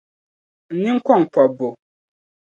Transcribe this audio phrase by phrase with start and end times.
[0.73, 1.67] n nini kɔŋ pɔbbu.